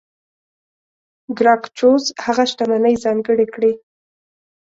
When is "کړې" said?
3.53-3.71